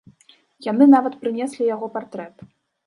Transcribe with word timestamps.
Яны 0.71 0.83
нават 0.95 1.19
прынеслі 1.21 1.71
яго 1.75 1.95
партрэт. 2.01 2.35